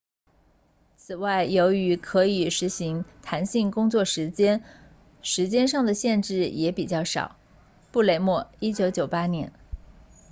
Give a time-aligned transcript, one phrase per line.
[0.97, 4.63] 此外由于可以实行弹性工作时间
[5.21, 7.35] 时间上的限制也比较少
[7.91, 9.53] 布雷默1998年